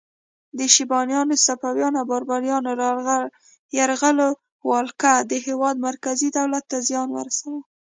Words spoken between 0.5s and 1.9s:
د شیباني، صفوي